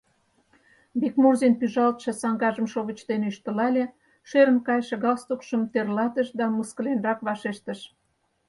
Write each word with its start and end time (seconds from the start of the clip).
Бикмурзин 0.99 1.53
пӱжалтше 1.59 2.11
саҥгажым 2.21 2.67
шовыч 2.73 2.99
дене 3.09 3.25
ӱштылале, 3.31 3.83
шӧрын 4.29 4.59
кайше 4.67 4.95
галстукшым 5.03 5.61
тӧрлатыш 5.73 6.27
да 6.39 6.45
мыскыленрак 6.55 7.19
вашештыш: 7.27 7.79